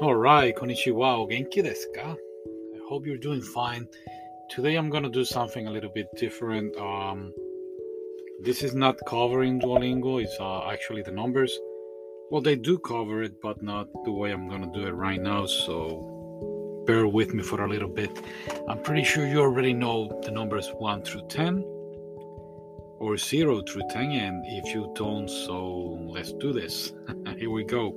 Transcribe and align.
Alright, 0.00 0.56
konnichiwa, 0.56 1.28
genki 1.28 1.62
desu 1.62 1.92
ka? 1.94 2.16
I 2.74 2.78
hope 2.88 3.04
you're 3.04 3.18
doing 3.18 3.42
fine. 3.42 3.86
Today 4.48 4.76
I'm 4.76 4.88
gonna 4.88 5.10
do 5.10 5.26
something 5.26 5.66
a 5.66 5.70
little 5.70 5.90
bit 5.90 6.06
different. 6.16 6.74
Um, 6.78 7.34
this 8.40 8.62
is 8.62 8.74
not 8.74 8.96
covering 9.06 9.60
Duolingo, 9.60 10.22
it's 10.22 10.34
uh, 10.40 10.70
actually 10.70 11.02
the 11.02 11.10
numbers. 11.10 11.52
Well, 12.30 12.40
they 12.40 12.56
do 12.56 12.78
cover 12.78 13.22
it, 13.22 13.42
but 13.42 13.62
not 13.62 13.88
the 14.06 14.10
way 14.10 14.30
I'm 14.30 14.48
gonna 14.48 14.72
do 14.72 14.86
it 14.86 14.92
right 14.92 15.20
now, 15.20 15.44
so 15.44 16.84
bear 16.86 17.06
with 17.06 17.34
me 17.34 17.42
for 17.42 17.62
a 17.62 17.68
little 17.68 17.90
bit. 17.90 18.22
I'm 18.70 18.82
pretty 18.82 19.04
sure 19.04 19.26
you 19.26 19.40
already 19.40 19.74
know 19.74 20.18
the 20.24 20.30
numbers 20.30 20.70
1 20.78 21.02
through 21.02 21.28
10 21.28 21.62
or 23.00 23.18
0 23.18 23.62
through 23.68 23.82
10, 23.90 24.12
and 24.12 24.44
if 24.46 24.74
you 24.74 24.90
don't, 24.94 25.28
so 25.28 25.98
let's 26.08 26.32
do 26.32 26.54
this. 26.54 26.94
Here 27.36 27.50
we 27.50 27.64
go. 27.64 27.94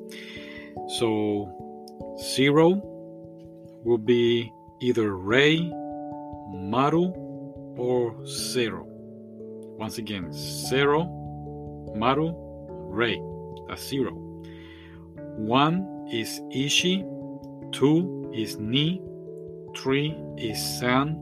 So, 0.98 1.63
Zero 2.18 2.82
will 3.84 3.98
be 3.98 4.52
either 4.82 5.16
Rei, 5.16 5.58
Maru, 6.54 7.12
or 7.78 8.26
Zero. 8.26 8.86
Once 9.78 9.98
again, 9.98 10.32
Zero, 10.32 11.06
Maru, 11.96 12.34
Rei. 12.94 13.22
That's 13.68 13.88
zero. 13.88 14.12
One 15.38 16.08
is 16.12 16.42
Ishi, 16.52 17.04
two 17.72 18.32
is 18.34 18.58
Ni, 18.60 19.02
three 19.76 20.16
is 20.38 20.62
San, 20.80 21.16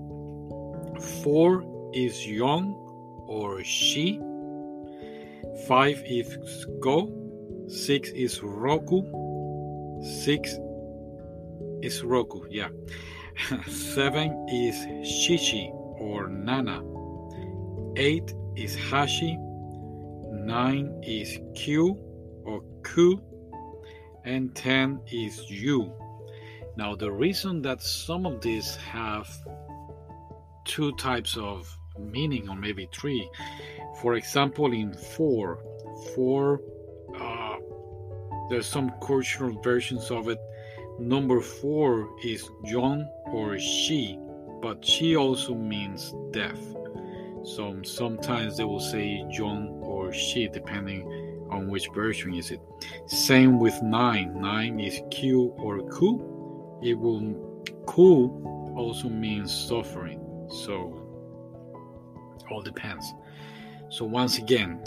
four 1.24 1.64
is 1.94 2.28
Young 2.28 2.74
or 3.28 3.64
She, 3.64 4.20
five 5.68 6.02
is 6.06 6.66
Go, 6.82 7.10
six 7.68 8.10
is 8.10 8.44
Roku, 8.44 9.02
six 10.04 10.58
is 11.82 12.04
Roku, 12.04 12.42
yeah. 12.50 12.70
Seven 13.68 14.46
is 14.50 14.76
Shishi 15.08 15.72
or 16.00 16.28
Nana. 16.28 16.82
Eight 17.96 18.34
is 18.56 18.76
Hashi. 18.76 19.38
Nine 20.32 21.02
is 21.04 21.40
Kyu 21.56 21.96
or 22.46 22.64
Ku. 22.84 23.22
And 24.24 24.54
ten 24.56 25.00
is 25.12 25.50
Yu. 25.50 25.92
Now, 26.78 26.96
the 26.96 27.12
reason 27.12 27.62
that 27.64 27.82
some 27.82 28.26
of 28.26 28.42
these 28.42 28.76
have 28.78 29.30
two 30.66 30.92
types 30.94 31.36
of 31.38 31.68
meaning, 32.00 32.48
or 32.50 32.56
maybe 32.56 32.88
three, 32.94 33.30
for 34.02 34.16
example, 34.16 34.72
in 34.72 34.94
four, 34.94 35.60
four, 36.16 36.62
uh, 37.20 37.58
there's 38.50 38.68
some 38.68 38.92
cultural 39.02 39.60
versions 39.62 40.12
of 40.12 40.30
it 40.30 40.40
Number 41.02 41.42
four 41.42 42.10
is 42.24 42.48
John 42.64 43.10
or 43.26 43.58
she, 43.58 44.20
but 44.62 44.86
she 44.86 45.16
also 45.16 45.56
means 45.56 46.14
death. 46.32 46.62
So 47.44 47.82
sometimes 47.82 48.56
they 48.56 48.66
will 48.66 48.80
say 48.80 49.26
John 49.32 49.80
or 49.82 50.14
she, 50.14 50.48
depending 50.48 51.02
on 51.50 51.70
which 51.70 51.90
version 51.96 52.36
is 52.36 52.52
it. 52.52 52.62
Same 53.08 53.60
with 53.60 53.82
nine. 53.82 54.40
Nine 54.40 54.80
is 54.80 55.02
Kyu 55.10 55.56
or 55.58 55.82
Ku. 55.90 56.80
It 56.84 56.94
will 56.94 57.34
Ku 57.88 58.74
also 58.78 59.10
means 59.10 59.52
suffering. 59.52 60.22
So 60.50 61.02
all 62.52 62.62
depends. 62.62 63.12
So 63.90 64.06
once 64.06 64.38
again, 64.38 64.84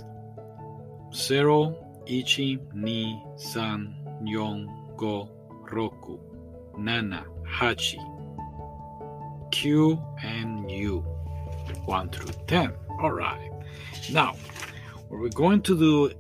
zero, 1.13 1.77
ichi, 2.07 2.61
ni, 2.73 3.21
san, 3.37 3.97
yon, 4.23 4.71
go, 4.97 5.29
Roku, 5.75 6.19
Nana, 6.79 7.25
Hachi, 7.47 7.99
Kyu, 9.51 10.01
and 10.23 10.71
U. 10.71 11.05
1 11.87 12.09
through 12.11 12.33
10. 12.47 12.73
All 13.01 13.13
right. 13.13 13.51
Now, 14.13 14.37
what 15.09 15.21
we're 15.21 15.29
going 15.31 15.63
to 15.63 15.79
do 15.79 16.13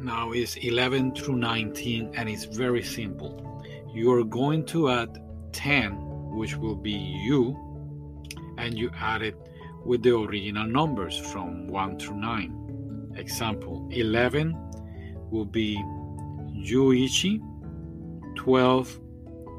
now 0.00 0.32
is 0.32 0.56
11 0.56 1.14
through 1.14 1.36
19, 1.36 2.12
and 2.14 2.28
it's 2.28 2.44
very 2.44 2.82
simple. 2.82 3.62
You're 3.92 4.24
going 4.24 4.64
to 4.66 4.90
add 4.90 5.18
10, 5.52 5.92
which 6.36 6.56
will 6.56 6.76
be 6.76 6.92
U, 6.92 7.56
and 8.58 8.78
you 8.78 8.90
add 8.96 9.22
it 9.22 9.36
with 9.84 10.02
the 10.02 10.16
original 10.16 10.66
numbers 10.66 11.18
from 11.18 11.66
1 11.66 11.98
through 11.98 12.16
9. 12.20 13.14
Example 13.16 13.88
11 13.90 14.56
will 15.30 15.44
be 15.44 15.76
Yuichi, 16.56 17.40
12 18.38 19.00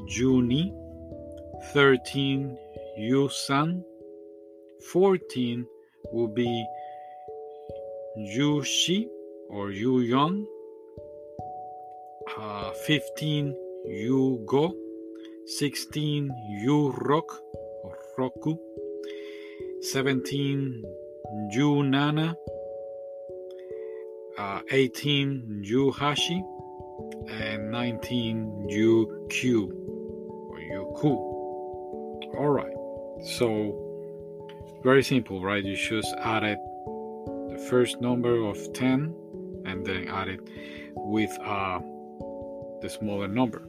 Juni, 0.07 0.73
13 1.73 2.57
Yusan, 2.97 3.83
14 4.91 5.65
will 6.13 6.29
be 6.29 6.65
Yushi 8.17 9.05
or 9.49 9.67
Yuyong, 9.67 10.45
uh, 12.37 12.71
15 12.87 13.53
Yugo, 13.85 14.71
16 15.45 16.29
Yurok 16.65 17.29
or 17.83 17.97
Roku, 18.17 18.55
17 19.81 20.83
Yunana, 21.53 22.33
uh, 24.37 24.61
18 24.71 25.65
Yuhashi, 25.69 26.41
and 27.29 27.71
19 27.71 28.67
UQ 28.69 29.71
or 30.49 30.59
UQ. 30.59 31.03
All 32.37 32.49
right. 32.49 32.73
So 33.23 33.89
very 34.83 35.03
simple, 35.03 35.41
right? 35.41 35.63
You 35.63 35.75
just 35.75 36.15
added 36.17 36.57
the 36.85 37.67
first 37.69 37.99
number 38.01 38.43
of 38.43 38.73
10 38.73 39.13
and 39.65 39.85
then 39.85 40.07
add 40.07 40.29
it 40.29 40.39
with 40.95 41.31
uh, 41.41 41.79
the 42.81 42.89
smaller 42.89 43.27
number. 43.27 43.67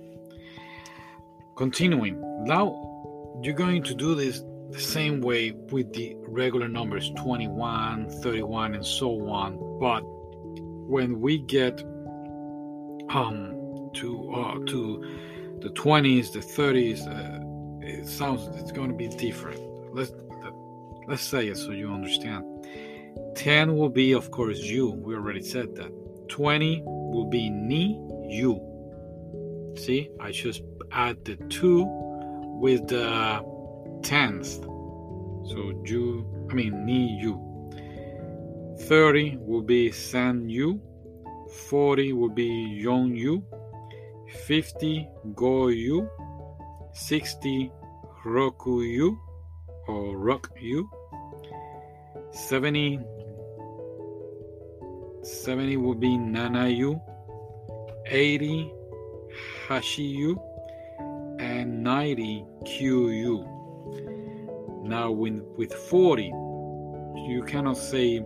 Continuing. 1.56 2.44
Now 2.44 3.38
you're 3.42 3.54
going 3.54 3.82
to 3.84 3.94
do 3.94 4.14
this 4.14 4.42
the 4.70 4.80
same 4.80 5.20
way 5.20 5.50
with 5.50 5.92
the 5.92 6.16
regular 6.28 6.68
numbers 6.68 7.10
21, 7.16 8.08
31 8.22 8.74
and 8.74 8.86
so 8.86 9.28
on, 9.28 9.78
but 9.80 10.02
when 10.88 11.20
we 11.20 11.38
get 11.38 11.82
um 13.12 13.90
to 13.94 14.32
uh 14.32 14.58
to 14.66 15.58
the 15.60 15.68
20s 15.70 16.32
the 16.32 16.38
30s 16.38 17.06
uh, 17.06 17.40
it 17.82 18.06
sounds 18.06 18.46
it's 18.56 18.72
going 18.72 18.88
to 18.88 18.94
be 18.94 19.08
different. 19.08 19.60
Let's 19.94 20.12
let's 21.08 21.22
say 21.22 21.48
it 21.48 21.56
so 21.56 21.72
you 21.72 21.92
understand. 21.92 22.44
10 23.36 23.76
will 23.76 23.88
be 23.88 24.12
of 24.12 24.30
course 24.30 24.58
you. 24.60 24.90
We 24.90 25.14
already 25.14 25.42
said 25.42 25.74
that. 25.76 25.92
20 26.28 26.82
will 26.84 27.28
be 27.28 27.50
ni 27.50 28.00
you. 28.28 28.60
See? 29.76 30.10
I 30.20 30.30
just 30.30 30.62
add 30.92 31.24
the 31.24 31.36
2 31.36 31.84
with 32.60 32.88
the 32.88 33.44
tenth 34.02 34.46
so 35.50 35.82
you 35.84 36.26
i 36.50 36.54
mean 36.54 36.84
ni 36.84 37.18
you. 37.20 37.34
30 38.80 39.38
will 39.40 39.62
be 39.62 39.90
san 39.90 40.48
you 40.48 40.80
40 41.50 42.12
will 42.12 42.28
be 42.28 42.46
Yong 42.82 43.14
Yu, 43.14 43.42
50 44.46 45.08
Go 45.34 45.68
Yu, 45.68 46.08
60 46.92 47.72
Roku 48.24 48.82
Yu 48.82 49.18
or 49.88 50.16
Rock 50.16 50.50
Yu, 50.60 50.88
70 52.32 53.00
70 55.22 55.76
will 55.76 55.94
be 55.94 56.16
Nana 56.16 56.68
Yu, 56.68 57.00
80 58.06 58.72
Hashi 59.68 60.02
Yu, 60.02 60.40
and 61.38 61.82
90 61.82 62.46
Kyu 62.64 63.08
Yu. 63.10 63.44
Now 64.82 65.10
with, 65.10 65.42
with 65.56 65.72
40 65.72 66.32
you 67.28 67.44
cannot 67.46 67.76
say 67.76 68.24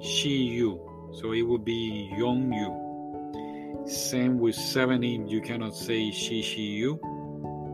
she 0.00 0.28
you 0.28 0.85
So 1.12 1.32
it 1.32 1.42
would 1.42 1.64
be 1.64 2.12
Yong 2.16 2.52
Yu. 2.52 3.86
Same 3.88 4.38
with 4.38 4.54
70, 4.54 5.26
you 5.28 5.40
cannot 5.40 5.74
say 5.74 6.10
Shi 6.10 6.42
Shi 6.42 6.62
Yu, 6.62 7.00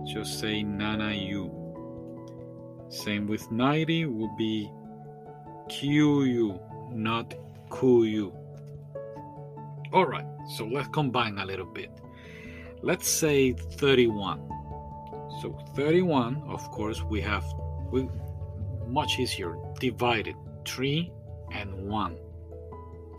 just 0.07 0.39
say 0.39 0.63
Nana 0.63 1.13
Yu. 1.13 1.51
Same 2.91 3.27
with 3.27 3.51
90 3.51 4.07
would 4.07 4.37
be 4.37 4.71
Kyu 5.69 6.25
Yu, 6.25 6.61
not 6.93 7.35
Ku 7.71 8.05
Yu. 8.05 8.33
Alright, 9.93 10.27
so 10.57 10.67
let's 10.67 10.89
combine 10.89 11.39
a 11.39 11.47
little 11.47 11.67
bit. 11.67 11.91
Let's 12.83 13.09
say 13.09 13.53
31. 13.53 14.41
So 15.41 15.59
31, 15.75 16.43
of 16.47 16.71
course, 16.71 17.03
we 17.03 17.21
have 17.23 17.45
we 17.91 18.09
much 18.87 19.19
easier 19.19 19.57
divided 19.81 20.37
3 20.67 21.11
and 21.53 21.89
1. 21.89 22.19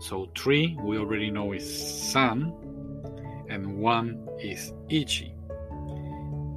So 0.00 0.28
3 0.36 0.78
we 0.82 0.98
already 0.98 1.30
know 1.30 1.52
is 1.52 2.12
san 2.12 2.52
and 3.48 3.78
1 3.78 4.28
is 4.40 4.72
ichi. 4.90 5.34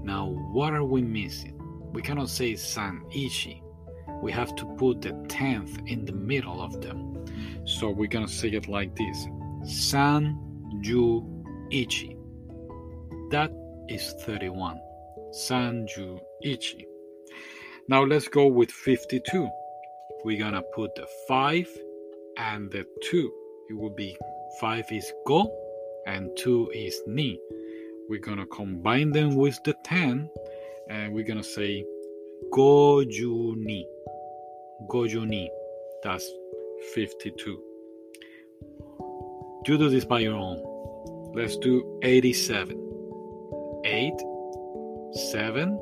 Now 0.03 0.27
what 0.51 0.73
are 0.73 0.83
we 0.83 1.01
missing? 1.01 1.57
We 1.93 2.01
cannot 2.01 2.29
say 2.29 2.55
san 2.55 3.03
ichi. 3.11 3.63
We 4.21 4.31
have 4.31 4.55
to 4.55 4.65
put 4.77 5.01
the 5.01 5.11
10th 5.27 5.87
in 5.87 6.05
the 6.05 6.13
middle 6.13 6.61
of 6.61 6.81
them. 6.81 7.25
So 7.65 7.89
we're 7.89 8.07
gonna 8.07 8.27
say 8.27 8.49
it 8.49 8.67
like 8.67 8.95
this. 8.95 9.27
San 9.63 10.37
ju 10.81 11.23
ichi. 11.71 12.17
That 13.31 13.51
is 13.89 14.13
31. 14.25 14.79
San 15.31 15.85
ju 15.87 16.19
ichi. 16.41 16.87
Now 17.87 18.03
let's 18.03 18.27
go 18.27 18.47
with 18.47 18.71
52. 18.71 19.49
We're 20.23 20.39
gonna 20.39 20.63
put 20.73 20.95
the 20.95 21.07
5 21.27 21.67
and 22.37 22.71
the 22.71 22.85
2. 23.09 23.33
It 23.69 23.73
will 23.73 23.95
be 23.95 24.17
5 24.59 24.85
is 24.91 25.11
go 25.25 25.51
and 26.05 26.29
2 26.37 26.71
is 26.73 27.01
ni. 27.07 27.39
We're 28.09 28.19
gonna 28.19 28.45
combine 28.47 29.11
them 29.11 29.35
with 29.35 29.57
the 29.65 29.75
10 29.83 30.29
and 30.89 31.13
we're 31.13 31.25
gonna 31.25 31.43
say 31.43 31.85
go 32.51 33.03
ju 33.03 33.55
ni. 33.57 33.85
Go 34.87 35.07
ju 35.07 35.25
ni. 35.25 35.49
That's 36.03 36.25
52. 36.93 37.61
You 39.65 39.77
do 39.77 39.89
this 39.89 40.05
by 40.05 40.19
your 40.21 40.35
own. 40.35 40.63
Let's 41.33 41.57
do 41.57 41.99
87. 42.03 42.83
8, 43.83 44.13
7, 45.31 45.77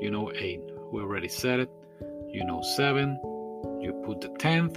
you 0.00 0.10
know 0.10 0.32
8. 0.34 0.60
We 0.92 1.00
already 1.00 1.28
said 1.28 1.60
it. 1.60 1.70
You 2.28 2.44
know 2.44 2.62
7. 2.76 3.18
You 3.80 3.92
put 4.04 4.20
the 4.20 4.28
10th. 4.40 4.76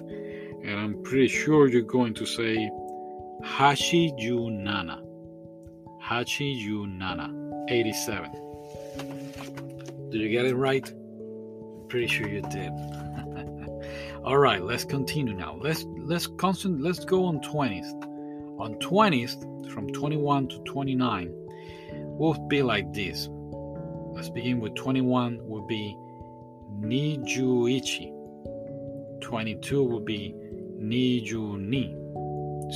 And 0.65 0.79
I'm 0.79 1.03
pretty 1.03 1.27
sure 1.27 1.67
you're 1.67 1.83
going 1.83 2.15
to 2.15 2.25
say 2.25 2.71
Hashi 3.43 4.11
Ju 4.17 4.49
Nana. 4.49 4.99
Hachi 6.03 6.59
Ju 6.59 6.87
Nana. 6.87 7.29
87. 7.69 8.31
Did 10.09 10.21
you 10.21 10.29
get 10.29 10.45
it 10.45 10.55
right? 10.55 10.91
Pretty 11.87 12.07
sure 12.07 12.27
you 12.27 12.41
did. 12.41 12.71
All 14.23 14.39
right, 14.39 14.63
let's 14.63 14.85
continue 14.85 15.35
now. 15.35 15.55
Let's 15.61 15.85
let's 15.99 16.25
constant 16.25 16.81
let's 16.81 17.05
go 17.05 17.25
on 17.25 17.41
20th. 17.41 17.91
On 18.59 18.73
20th, 18.79 19.71
from 19.71 19.87
21 19.91 20.47
to 20.47 20.57
29, 20.63 21.31
will 22.17 22.47
be 22.47 22.63
like 22.63 22.91
this. 22.91 23.29
Let's 24.15 24.29
begin 24.29 24.59
with 24.61 24.73
21 24.73 25.47
will 25.47 25.67
be 25.67 25.95
Nijuichi. 26.79 28.11
22 29.21 29.83
will 29.83 29.99
be 29.99 30.33
Niju 30.79 31.59
Ni. 31.59 31.95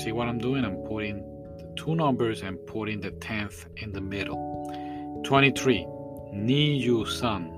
See 0.04 0.12
what 0.12 0.28
I'm 0.28 0.38
doing? 0.38 0.66
I'm 0.66 0.78
putting 0.88 1.24
the 1.58 1.74
two 1.76 1.96
numbers 1.96 2.42
and 2.42 2.58
putting 2.66 3.02
the 3.02 3.12
10th 3.12 3.66
in 3.78 3.92
the 3.92 4.02
middle. 4.02 5.22
23 5.24 5.86
Niju 6.34 7.08
San. 7.08 7.52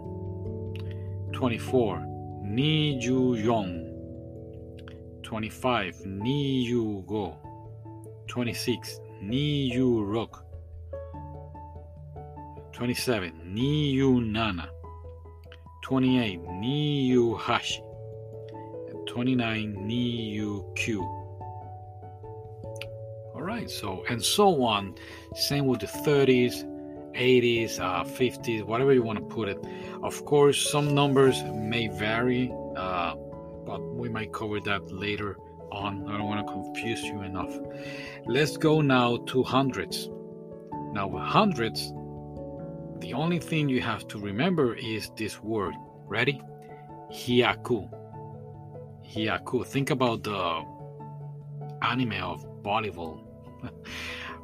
24 1.34 1.98
Niju 2.44 3.44
Yong. 3.44 3.88
25 5.24 5.96
Niju 6.06 7.06
Go. 7.06 7.38
26 8.28 9.00
Niju 9.24 10.02
Rock. 10.06 10.46
27 12.74 13.32
Niyu 13.54 14.26
Nana. 14.26 14.70
28 15.84 16.40
Niyu 16.60 17.38
Hashi. 17.38 17.84
And 19.12 19.16
29 19.16 19.76
Niyu 19.90 20.74
Kyu. 20.74 21.02
All 23.36 23.42
right, 23.42 23.70
so 23.70 24.06
and 24.10 24.24
so 24.24 24.64
on. 24.64 24.96
Same 25.36 25.66
with 25.68 25.82
the 25.82 25.88
30s, 25.88 26.64
80s, 27.14 27.80
uh, 27.82 28.06
50s, 28.06 28.64
whatever 28.64 28.94
you 28.94 29.04
want 29.04 29.20
to 29.20 29.26
put 29.26 29.50
it. 29.50 29.58
Of 30.02 30.24
course, 30.24 30.72
some 30.72 30.96
numbers 30.96 31.44
may 31.44 31.88
vary, 31.90 32.54
uh, 32.78 33.16
but 33.66 33.82
we 33.82 34.08
might 34.08 34.32
cover 34.32 34.62
that 34.62 34.90
later 34.94 35.36
on. 35.74 36.08
I 36.08 36.18
don't 36.18 36.28
want 36.28 36.48
to 36.48 36.54
confuse 36.54 37.04
you 37.04 37.22
enough. 37.22 37.54
Let's 38.28 38.56
go 38.56 38.80
now 38.80 39.18
to 39.28 39.44
hundreds. 39.44 40.10
Now, 40.94 41.08
with 41.08 41.24
hundreds, 41.24 41.92
the 43.00 43.14
only 43.14 43.40
thing 43.40 43.68
you 43.68 43.82
have 43.82 44.08
to 44.08 44.20
remember 44.20 44.74
is 44.76 45.12
this 45.18 45.42
word. 45.44 45.74
Ready? 46.08 46.42
Hyaku. 47.12 48.01
Hyaku. 49.12 49.66
Think 49.66 49.90
about 49.90 50.24
the 50.24 50.64
anime 51.82 52.24
of 52.24 52.46
volleyball. 52.64 53.24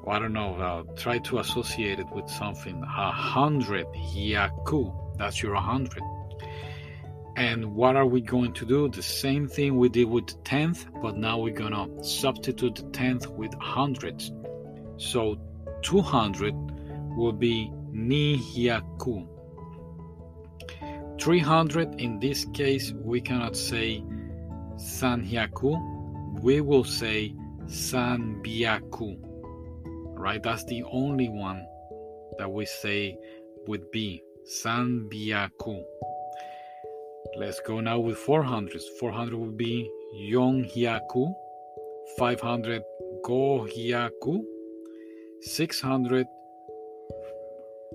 well, 0.04 0.16
I 0.16 0.20
don't 0.20 0.34
know. 0.34 0.56
Uh, 0.56 0.96
try 0.96 1.20
to 1.20 1.40
associate 1.40 2.00
it 2.00 2.08
with 2.12 2.30
something. 2.30 2.82
A 2.84 3.12
hundred. 3.12 3.86
Hyaku. 3.88 5.18
That's 5.18 5.42
your 5.42 5.56
hundred. 5.56 6.04
And 7.38 7.76
what 7.76 7.96
are 7.96 8.06
we 8.06 8.22
going 8.22 8.54
to 8.54 8.66
do? 8.66 8.90
The 8.90 9.04
same 9.04 9.48
thing 9.48 9.78
we 9.78 9.90
did 9.90 10.06
with 10.06 10.28
the 10.28 10.34
tenth, 10.44 10.88
but 11.02 11.16
now 11.18 11.38
we're 11.38 11.54
gonna 11.54 11.88
substitute 12.04 12.76
the 12.76 12.90
tenth 12.90 13.28
with 13.28 13.54
hundreds. 13.62 14.32
So 14.98 15.38
200 15.84 16.54
will 17.16 17.34
be 17.34 17.72
ni 17.92 18.38
Nihyaku. 18.38 19.28
300 21.20 22.00
in 22.00 22.20
this 22.20 22.46
case 22.46 22.94
we 22.94 23.22
cannot 23.22 23.56
say 23.56 24.04
Sanhyaku, 24.78 26.42
we 26.42 26.62
will 26.62 26.84
say 26.84 27.34
Sanbyaku. 27.66 29.18
Right? 30.16 30.42
That's 30.42 30.64
the 30.66 30.84
only 30.84 31.30
one 31.30 31.66
that 32.38 32.52
we 32.52 32.66
say 32.66 33.18
would 33.68 33.90
be 33.92 34.22
Sanbyaku. 34.48 35.84
Let's 37.36 37.60
go 37.62 37.82
now 37.82 38.00
with 38.00 38.18
400s. 38.18 38.84
400 39.00 39.36
would 39.36 39.58
be 39.58 39.90
Yonhyaku. 40.16 41.34
500 42.18 42.82
Gohyaku. 43.26 44.44
600 45.42 46.28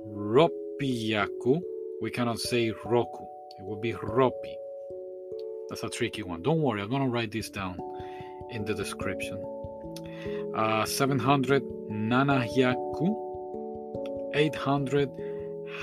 Ropiyaku. 0.08 1.60
We 2.02 2.10
cannot 2.10 2.38
say 2.38 2.72
Roku. 2.84 3.24
It 3.58 3.64
would 3.64 3.80
be 3.80 3.92
Ropi. 3.92 4.54
That's 5.72 5.84
a 5.84 5.88
tricky 5.88 6.22
one. 6.22 6.42
Don't 6.42 6.60
worry, 6.60 6.82
I'm 6.82 6.90
gonna 6.90 7.08
write 7.08 7.30
this 7.30 7.48
down 7.48 7.78
in 8.50 8.62
the 8.66 8.74
description. 8.74 9.42
Uh, 10.54 10.84
700 10.84 11.62
Nanahyaku. 11.90 13.08
800 14.34 15.08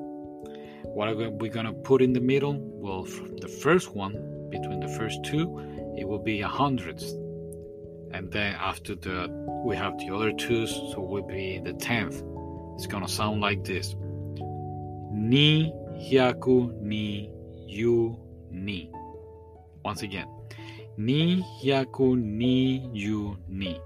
What 0.82 1.08
are 1.08 1.30
we 1.30 1.48
going 1.50 1.66
to 1.66 1.72
put 1.72 2.02
in 2.02 2.12
the 2.12 2.20
middle? 2.20 2.56
Well, 2.58 3.02
the 3.02 3.48
first 3.48 3.94
one, 3.94 4.48
between 4.50 4.80
the 4.80 4.88
first 4.88 5.22
two, 5.24 5.58
it 5.96 6.08
will 6.08 6.18
be 6.18 6.40
a 6.40 6.48
hundredth. 6.48 7.04
And 8.12 8.32
then 8.32 8.54
after 8.54 8.96
the 8.96 9.28
we 9.64 9.76
have 9.76 9.96
the 9.98 10.12
other 10.14 10.32
twos, 10.32 10.74
so 10.74 11.02
it 11.02 11.08
will 11.08 11.22
be 11.22 11.60
the 11.62 11.72
tenth. 11.74 12.22
It's 12.74 12.86
gonna 12.86 13.08
sound 13.08 13.40
like 13.40 13.64
this. 13.64 13.94
Ni 15.12 15.72
hyaku 15.96 16.72
ni 16.80 17.30
yu 17.68 18.16
ni. 18.50 18.90
Once 19.84 20.02
again. 20.02 20.26
Ni 20.96 21.44
hyaku 21.62 22.16
ni 22.16 22.90
yu 22.92 23.36
ni. 23.48 23.80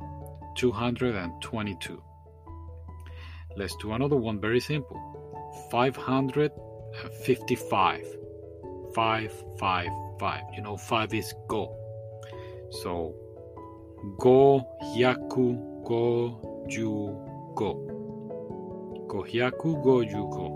222. 0.56 2.02
Let's 3.56 3.76
do 3.76 3.92
another 3.92 4.16
one 4.16 4.40
very 4.40 4.60
simple. 4.60 5.00
555. 5.70 8.04
555. 8.94 10.40
You 10.56 10.62
know, 10.62 10.76
5 10.76 11.14
is 11.14 11.34
go. 11.48 11.76
So, 12.82 13.14
go 14.18 14.66
hyaku 14.82 15.56
go 15.84 16.64
ju 16.68 17.16
go. 17.54 17.74
Go 19.08 19.22
hyaku 19.22 19.74
go 19.82 20.04
ju 20.04 20.28
go. 20.30 20.50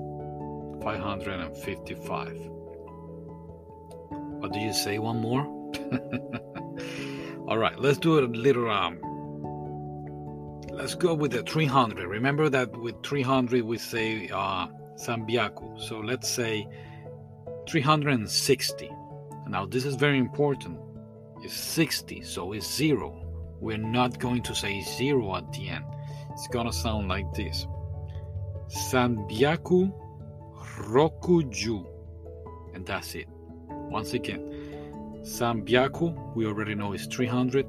555. 0.83 2.58
What 4.49 4.55
do 4.55 4.61
you 4.61 4.73
say? 4.73 4.99
One 4.99 5.21
more? 5.21 5.43
All 7.49 7.59
right, 7.59 7.78
let's 7.78 7.99
do 7.99 8.19
a 8.19 8.25
little 8.25 8.71
um 8.71 8.99
let's 10.71 10.95
go 10.95 11.12
with 11.12 11.33
the 11.33 11.43
300. 11.43 12.09
Remember 12.09 12.49
that 12.49 12.75
with 12.75 12.95
300 13.05 13.62
we 13.62 13.76
say 13.76 14.31
uh 14.33 14.69
Sambiaku. 14.97 15.78
So 15.78 16.00
let's 16.00 16.31
say 16.31 16.67
360. 17.69 18.90
Now 19.49 19.67
this 19.67 19.85
is 19.85 19.97
very 19.97 20.17
important. 20.17 20.78
It's 21.43 21.52
60, 21.52 22.23
so 22.23 22.55
it's 22.55 22.75
zero. 22.75 23.21
We're 23.61 23.76
not 23.76 24.19
going 24.19 24.43
to 24.45 24.55
say 24.55 24.81
zero 24.81 25.37
at 25.37 25.52
the 25.52 25.69
end. 25.69 25.85
It's 26.33 26.49
gonna 26.49 26.73
sound 26.73 27.09
like 27.09 27.35
this. 27.35 27.67
Sambiaku 28.69 29.93
Rokuju. 30.88 31.85
And 32.73 32.87
that's 32.87 33.14
it. 33.14 33.28
Once 33.90 34.14
again, 34.14 35.21
Sambiaku, 35.23 36.35
we 36.35 36.47
already 36.47 36.75
know 36.75 36.92
is 36.92 37.07
300. 37.07 37.66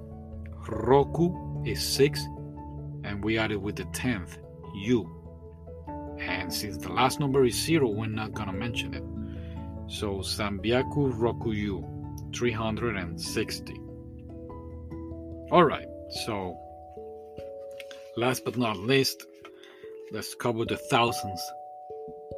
Roku 0.67 1.63
is 1.65 1.83
6. 1.83 2.23
And 3.03 3.23
we 3.23 3.37
added 3.37 3.57
with 3.57 3.75
the 3.75 3.85
10th, 3.85 4.37
U. 4.75 5.09
And 6.19 6.53
since 6.53 6.77
the 6.77 6.91
last 6.91 7.19
number 7.19 7.45
is 7.45 7.55
0, 7.55 7.89
we're 7.89 8.07
not 8.07 8.33
going 8.33 8.47
to 8.47 8.53
mention 8.53 8.93
it. 8.93 9.03
So 9.89 10.19
Sambiaku 10.19 11.13
Roku 11.17 11.51
U, 11.51 11.83
360. 12.35 13.73
All 15.51 15.63
right, 15.63 15.87
so 16.25 16.55
last 18.15 18.45
but 18.45 18.55
not 18.55 18.77
least, 18.77 19.25
let's 20.11 20.35
cover 20.35 20.63
the 20.65 20.77
thousands. 20.91 21.41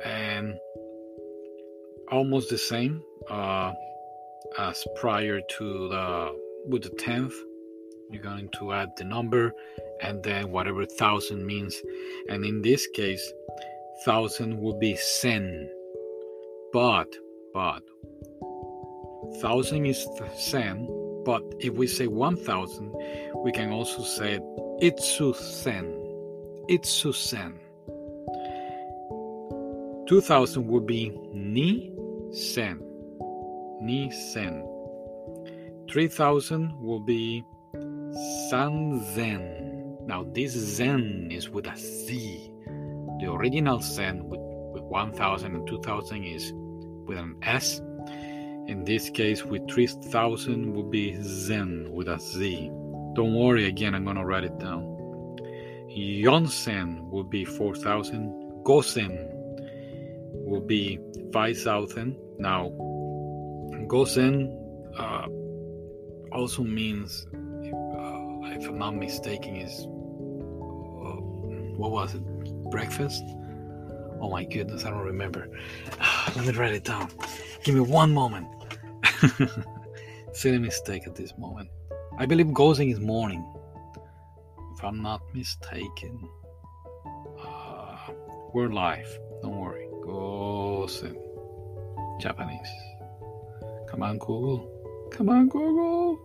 And 0.05 0.57
almost 2.12 2.50
the 2.50 2.58
same 2.58 3.01
uh, 3.30 3.74
as 4.60 4.86
prior 4.96 5.41
to 5.58 5.89
the 5.89 6.36
with 6.68 6.84
the 6.84 6.89
10th 6.91 7.34
you're 8.12 8.22
going 8.22 8.50
to 8.50 8.74
add 8.74 8.91
the 8.98 9.03
number 9.03 9.53
and 10.01 10.22
then 10.24 10.51
whatever 10.51 10.86
thousand 10.86 11.46
means. 11.46 11.82
And 12.30 12.44
in 12.44 12.62
this 12.62 12.86
case 12.88 13.32
thousand 14.03 14.60
will 14.60 14.77
be 14.77 14.96
sen. 14.96 15.70
But 16.74 17.08
but 17.53 17.84
thousand 19.41 19.86
is 19.86 20.06
sen 20.36 20.88
but 21.24 21.44
if 21.60 21.74
we 21.74 21.88
say 21.88 22.08
1000 22.08 22.94
we 23.44 23.51
can 23.51 23.72
also 23.72 24.03
say 24.03 24.39
itsu 24.82 25.36
sen 25.36 25.86
itsu 26.70 27.13
sen. 27.13 27.60
2000 30.08 30.68
would 30.68 30.86
be 30.86 31.10
ni 31.32 31.94
sen. 32.31 32.81
Ni 33.81 34.11
sen. 34.11 34.63
3000 35.91 36.73
will 36.79 37.00
be 37.00 37.43
san 38.50 39.03
zen. 39.13 39.97
Now, 40.05 40.23
this 40.23 40.51
zen 40.51 41.29
is 41.31 41.50
with 41.50 41.67
a 41.67 41.77
Z. 41.77 42.51
The 43.19 43.31
original 43.31 43.79
zen 43.81 44.27
with, 44.27 44.39
with 44.73 44.83
1000 44.83 45.55
and 45.55 45.67
2000 45.67 46.23
is 46.23 46.51
with 47.05 47.17
an 47.17 47.35
S. 47.43 47.79
In 48.67 48.83
this 48.85 49.09
case, 49.09 49.43
with 49.43 49.69
3000 49.69 50.73
will 50.73 50.89
be 50.89 51.17
zen 51.21 51.89
with 51.91 52.07
a 52.07 52.19
Z. 52.19 52.69
Don't 53.13 53.33
worry, 53.33 53.67
again, 53.67 53.93
I'm 53.93 54.05
going 54.05 54.15
to 54.15 54.25
write 54.25 54.45
it 54.45 54.57
down. 54.57 54.83
Yonsen 55.89 57.09
will 57.09 57.25
be 57.25 57.43
4000. 57.43 58.63
Gosen 58.63 59.30
will 60.51 60.60
be 60.60 61.00
5,000. 61.31 62.17
Now, 62.38 62.70
Gosen 63.88 64.51
uh, 64.98 65.27
also 66.36 66.63
means, 66.63 67.25
uh, 67.34 68.58
if 68.58 68.67
I'm 68.67 68.77
not 68.77 68.96
mistaken, 68.96 69.55
is 69.55 69.72
uh, 69.79 71.20
what 71.79 71.91
was 71.91 72.15
it? 72.15 72.24
Breakfast? 72.70 73.24
Oh 74.20 74.29
my 74.29 74.43
goodness, 74.43 74.84
I 74.86 74.89
don't 74.89 75.05
remember. 75.05 75.48
Let 76.36 76.46
me 76.46 76.51
write 76.51 76.74
it 76.74 76.84
down. 76.84 77.10
Give 77.63 77.75
me 77.75 77.81
one 77.81 78.13
moment. 78.13 78.48
Silly 80.34 80.60
mistake 80.60 81.08
at 81.08 81.15
this 81.15 81.34
moment. 81.38 81.70
I 82.17 82.25
believe 82.25 82.48
Gosen 82.48 82.91
is 82.91 83.00
morning. 83.00 83.43
If 84.75 84.84
I'm 84.84 85.01
not 85.01 85.22
mistaken, 85.34 86.27
uh, 87.39 88.12
we're 88.53 88.70
live. 88.70 89.08
Gosen. 90.12 91.15
Japanese. 92.20 92.68
Come 93.89 94.03
on, 94.03 94.18
Google. 94.20 94.70
Come 95.12 95.30
on, 95.30 95.48
Google. 95.48 96.20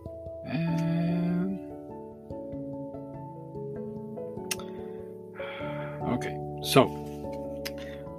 And. 0.45 1.59
Okay, 6.17 6.37
so. 6.63 6.85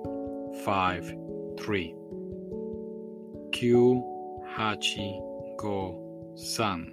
5, 0.66 1.16
3. 1.58 1.96
Kyu, 3.54 4.04
Hachi, 4.54 5.22
Go, 5.58 5.98
San. 6.36 6.92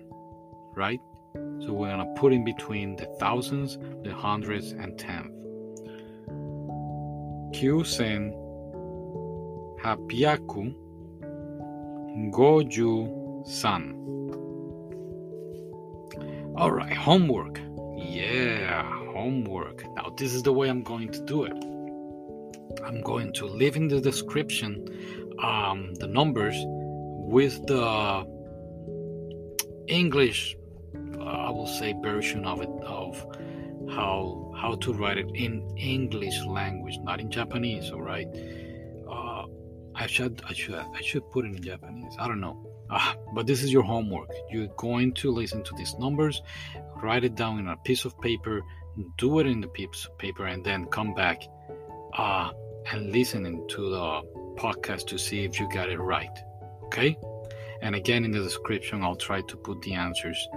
Right? 0.77 1.01
So 1.35 1.73
we're 1.73 1.91
gonna 1.91 2.15
put 2.17 2.33
in 2.33 2.45
between 2.45 2.95
the 2.97 3.07
thousands, 3.19 3.79
the 4.05 4.15
hundreds, 4.15 4.71
and 4.73 4.97
tenth. 4.97 5.33
Kyu, 7.53 7.83
Sen, 7.85 8.33
Hapiaku 9.83 10.75
Goju 12.33 13.47
san. 13.47 13.95
All 16.57 16.73
right, 16.73 16.93
homework. 16.93 17.61
Yeah, 17.97 18.83
homework. 19.13 19.85
Now, 19.95 20.13
this 20.17 20.35
is 20.35 20.43
the 20.43 20.53
way 20.53 20.69
I'm 20.69 20.83
going 20.83 21.11
to 21.13 21.21
do 21.25 21.45
it. 21.45 21.53
I'm 22.85 23.01
going 23.03 23.33
to 23.35 23.47
leave 23.47 23.77
in 23.77 23.89
the 23.89 24.01
description 24.01 24.85
um, 25.43 25.95
the 25.95 26.07
numbers 26.07 26.57
with 26.67 27.65
the 27.67 28.27
English, 29.87 30.57
uh, 31.19 31.23
I 31.23 31.51
will 31.51 31.67
say, 31.67 31.95
version 32.03 32.45
of 32.45 32.61
it 32.61 32.71
of 32.83 33.25
how 33.91 34.53
how 34.57 34.75
to 34.75 34.93
write 34.93 35.19
it 35.19 35.31
in 35.35 35.63
English 35.77 36.45
language, 36.45 36.99
not 37.03 37.21
in 37.21 37.31
Japanese. 37.31 37.91
All 37.91 38.03
right. 38.03 38.29
I 39.99 40.07
should 40.07 40.41
I 40.49 40.53
should 40.53 40.75
I 40.77 41.01
should 41.01 41.29
put 41.33 41.45
it 41.45 41.57
in 41.57 41.63
Japanese. 41.63 42.15
I 42.21 42.29
don't 42.29 42.41
know. 42.41 42.57
Uh, 42.89 43.15
but 43.35 43.47
this 43.47 43.63
is 43.65 43.73
your 43.73 43.83
homework. 43.83 44.31
You're 44.51 44.69
going 44.79 45.13
to 45.15 45.31
listen 45.31 45.63
to 45.65 45.75
these 45.77 45.95
numbers, 45.99 46.41
write 47.03 47.25
it 47.25 47.35
down 47.35 47.59
in 47.59 47.69
a 47.69 47.77
piece 47.79 48.05
of 48.05 48.19
paper, 48.21 48.63
do 49.19 49.41
it 49.41 49.47
in 49.47 49.61
the 49.61 49.69
piece 49.69 50.07
of 50.07 50.17
paper, 50.17 50.47
and 50.47 50.65
then 50.65 50.87
come 50.87 51.15
back 51.15 51.43
uh, 52.17 52.51
and 52.93 53.13
listen 53.13 53.67
to 53.69 53.91
the 53.91 54.23
podcast 54.57 55.07
to 55.09 55.19
see 55.19 55.45
if 55.45 55.61
you 55.61 55.69
got 55.69 55.91
it 55.91 55.99
right. 55.99 56.39
Okay? 56.85 57.19
And 57.83 57.95
again, 57.95 58.25
in 58.25 58.31
the 58.31 58.41
description, 58.41 59.03
I'll 59.03 59.17
try 59.17 59.43
to 59.43 59.57
put 59.57 59.83
the 59.83 59.95
answers 59.95 60.49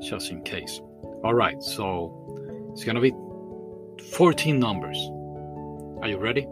just 0.00 0.30
in 0.30 0.42
case. 0.42 0.80
All 1.24 1.34
right, 1.34 1.60
so 1.62 2.70
it's 2.72 2.84
gonna 2.84 3.00
be 3.00 3.12
14 4.12 4.58
numbers. 4.58 4.96
Are 6.02 6.08
you 6.08 6.18
ready? 6.18 6.46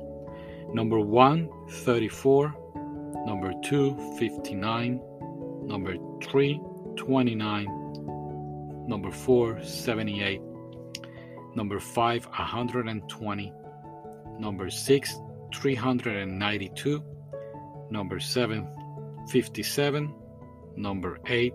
Number 0.75 0.99
one, 0.99 1.49
34. 1.71 2.52
Number 3.26 3.52
two, 3.64 3.97
59. 4.19 5.00
Number 5.66 5.95
three, 6.23 6.61
29. 6.97 8.85
Number 8.88 9.11
four, 9.12 9.62
78. 9.62 10.43
Number 11.54 11.78
five, 11.78 12.26
120. 12.26 13.52
Number 14.40 14.69
six, 14.69 15.16
392. 15.54 17.02
Number 17.90 18.19
seven, 18.19 18.66
57. 19.31 20.12
Number 20.76 21.21
8, 21.26 21.54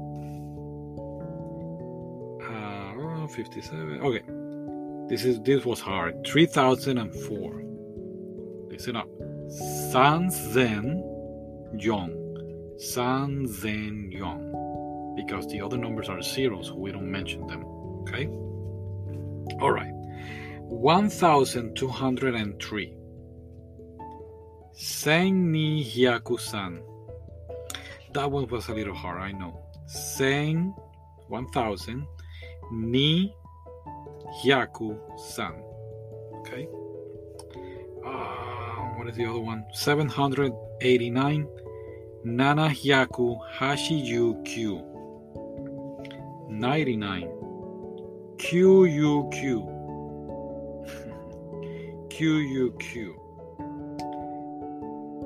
Uh, 2.40 3.26
57 3.26 4.00
okay. 4.00 4.22
This 5.08 5.24
is 5.24 5.40
this 5.42 5.64
was 5.64 5.80
hard. 5.80 6.24
3004 6.24 7.63
listen 8.74 8.96
up 8.96 9.08
San 9.92 10.30
Zen 10.30 11.00
Yong 11.78 12.12
San 12.76 13.46
Zen 13.46 14.10
Yong 14.10 15.14
because 15.16 15.46
the 15.46 15.60
other 15.60 15.76
numbers 15.76 16.08
are 16.08 16.20
zeros 16.20 16.72
we 16.72 16.90
don't 16.90 17.08
mention 17.08 17.46
them 17.46 17.64
okay 18.02 18.26
all 19.60 19.70
right 19.70 19.92
1203 20.64 22.96
Sen 24.76 25.52
ni 25.52 25.84
hyaku-san. 25.84 26.82
That 28.12 28.28
one 28.28 28.48
was 28.48 28.68
a 28.68 28.74
little 28.74 28.94
hard, 28.94 29.22
I 29.22 29.30
know. 29.30 29.56
Sen, 29.86 30.74
1000, 31.28 32.04
ni 32.72 33.32
hyaku-san. 34.42 35.62
Okay. 36.40 36.66
Uh, 38.04 38.33
what 39.04 39.10
is 39.10 39.16
the 39.18 39.26
other 39.26 39.38
one? 39.38 39.66
789, 39.70 41.46
nana 42.24 42.70
hyaku 42.70 43.38
hashiyu 43.58 44.42
q. 44.46 44.80
99, 46.48 47.28
QUQ. 48.38 49.66
QUQ. 52.08 53.14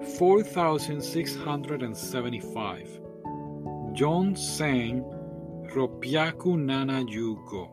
4675. 0.18 3.00
John 3.92 4.34
Sen 4.34 5.04
Ropyaku 5.72 6.58
Nana 6.58 7.04
Yuko. 7.04 7.68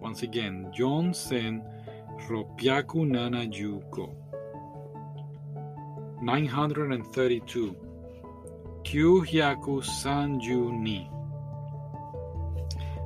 Once 0.00 0.22
again, 0.22 0.72
John 0.74 1.12
Sen 1.12 1.62
Ropyaku 2.26 3.06
Nana 3.06 3.40
Yuko. 3.40 4.14
932. 6.20 7.76
Kyuhyaku 8.82 9.82
Sanju 9.82 10.72
Ni. 10.72 11.08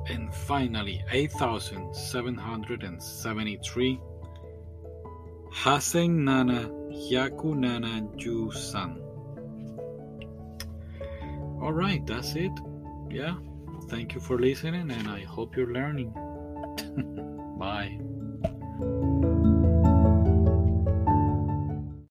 And 0.07 0.33
finally, 0.33 1.03
8773. 1.11 3.99
Hasen 5.51 6.23
Nana 6.25 6.69
Hyaku 6.91 7.55
Nana 7.55 8.07
Ju-san. 8.17 9.01
All 11.61 11.73
right, 11.73 12.05
that's 12.05 12.35
it. 12.35 12.51
Yeah. 13.09 13.35
Thank 13.89 14.13
you 14.13 14.21
for 14.21 14.37
listening 14.37 14.91
and 14.91 15.07
I 15.07 15.21
hope 15.21 15.55
you're 15.55 15.71
learning. 15.71 16.11
Bye. 17.59 17.97